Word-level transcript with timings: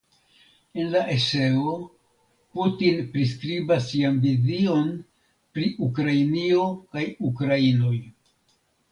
En 0.83 0.87
la 0.93 1.01
eseo 1.15 1.73
Putin 2.59 3.03
priskribas 3.15 3.85
sian 3.89 4.17
vizion 4.23 4.89
pri 5.57 5.67
Ukrainio 5.89 6.63
kaj 6.95 7.05
ukrainoj. 7.29 7.93